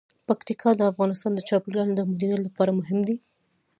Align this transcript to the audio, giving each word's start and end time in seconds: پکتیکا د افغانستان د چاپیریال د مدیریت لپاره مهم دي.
پکتیکا 0.27 0.69
د 0.75 0.81
افغانستان 0.91 1.31
د 1.35 1.39
چاپیریال 1.49 1.89
د 1.95 1.99
مدیریت 2.09 2.41
لپاره 2.43 2.71
مهم 2.79 2.99
دي. 3.07 3.15